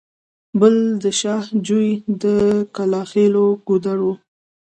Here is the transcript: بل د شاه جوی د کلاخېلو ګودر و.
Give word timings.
بل 0.59 0.75
د 1.03 1.05
شاه 1.19 1.45
جوی 1.67 1.89
د 2.23 2.25
کلاخېلو 2.75 3.45
ګودر 3.67 3.97
و. 4.01 4.07